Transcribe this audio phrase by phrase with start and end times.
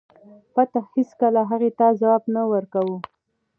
[0.53, 2.95] بت هیڅکله هغه ته ځواب نه ورکاو.